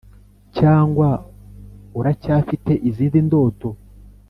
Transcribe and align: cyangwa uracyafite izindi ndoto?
cyangwa 0.57 1.07
uracyafite 1.99 2.71
izindi 2.89 3.19
ndoto? 3.27 3.69